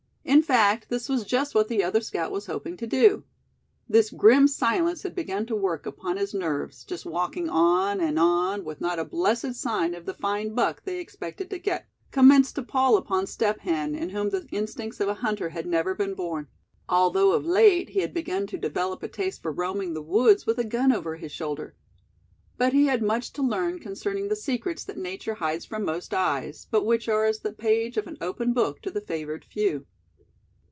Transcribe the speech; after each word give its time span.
In 0.23 0.43
fact, 0.43 0.89
this 0.89 1.09
was 1.09 1.25
just 1.25 1.53
what 1.55 1.67
the 1.67 1.83
other 1.83 1.99
scout 1.99 2.31
was 2.31 2.45
hoping 2.45 2.77
to 2.77 2.87
do. 2.87 3.25
This 3.89 4.11
grim 4.11 4.47
silence 4.47 5.01
had 5.03 5.13
begun 5.15 5.45
to 5.47 5.55
work 5.55 5.85
upon 5.85 6.15
his 6.15 6.33
nerves 6.33 6.85
just 6.85 7.05
walking 7.05 7.49
on 7.49 7.99
and 7.99 8.17
on, 8.19 8.63
with 8.63 8.79
not 8.79 8.97
a 8.99 9.03
blessed 9.05 9.55
sign 9.55 9.93
of 9.93 10.05
the 10.05 10.13
fine 10.13 10.53
buck 10.53 10.83
they 10.83 10.99
expected 10.99 11.49
to 11.49 11.59
get, 11.59 11.85
commenced 12.11 12.55
to 12.55 12.63
pall 12.63 12.95
upon 12.97 13.27
Step 13.27 13.59
Hen, 13.61 13.93
in 13.95 14.09
whom 14.09 14.29
the 14.29 14.47
instincts 14.51 14.99
of 15.01 15.09
a 15.09 15.15
hunter 15.15 15.49
had 15.49 15.65
never 15.65 15.93
been 15.95 16.13
born; 16.13 16.47
although 16.87 17.33
of 17.33 17.45
late 17.45 17.89
he 17.89 17.99
had 17.99 18.13
begun 18.13 18.45
to 18.47 18.57
develop 18.57 19.01
a 19.03 19.09
taste 19.09 19.41
for 19.41 19.51
roaming 19.51 19.93
the 19.93 20.03
woods 20.03 20.45
with 20.45 20.57
a 20.59 20.63
gun 20.63 20.93
over 20.93 21.17
his 21.17 21.31
shoulder. 21.31 21.75
But 22.57 22.71
he 22.73 22.85
had 22.85 23.01
much 23.03 23.33
to 23.33 23.41
learn 23.41 23.79
concerning 23.79 24.29
the 24.29 24.35
secrets 24.37 24.85
that 24.85 24.97
Nature 24.97 25.35
hides 25.35 25.65
from 25.65 25.83
most 25.83 26.13
eyes, 26.13 26.67
but 26.71 26.85
which 26.85 27.09
are 27.09 27.25
as 27.25 27.39
the 27.41 27.51
page 27.53 27.97
of 27.97 28.07
an 28.07 28.17
open 28.21 28.53
book 28.53 28.81
to 28.83 28.91
the 28.91 29.01
favored 29.01 29.43
few. 29.43 29.85